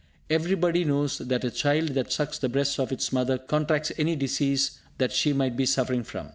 Everybody 0.31 0.83
knows 0.83 1.19
that 1.19 1.43
a 1.43 1.51
child 1.51 1.89
that 1.89 2.11
sucks 2.11 2.39
the 2.39 2.49
breast 2.49 2.79
of 2.79 2.91
its 2.91 3.13
mother 3.13 3.37
contracts 3.37 3.91
any 3.99 4.15
disease 4.15 4.79
that 4.97 5.11
she 5.11 5.31
might 5.31 5.55
be 5.55 5.67
suffering 5.67 6.03
from. 6.03 6.29